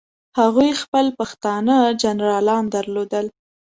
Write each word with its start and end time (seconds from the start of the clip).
هغوی 0.39 0.69
خپل 0.81 1.05
پښتانه 1.17 1.75
جنرالان 2.01 2.63
درلودل. 2.73 3.25